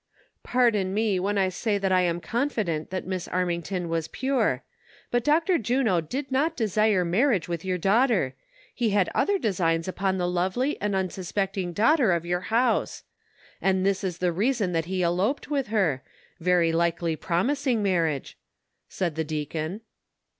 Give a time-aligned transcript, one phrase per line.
[0.43, 4.61] "Pardon me when I say that I am confident that Miss Armington was jiure;
[5.11, 5.59] but Dr.
[5.59, 8.33] Juno did not desire mar riage with your daughter,
[8.73, 13.03] he liad other designs upon the lovely and unsuspecting daughter of your house;
[13.61, 16.01] and this is the reason that he eloped with her,
[16.39, 18.39] very likely promising marriage,"
[18.89, 19.81] said the deacon.